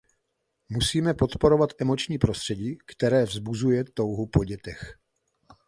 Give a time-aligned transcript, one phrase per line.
[0.69, 4.97] Musíme podporovat emoční prostředí, které vzbuzuje touhu po dětech.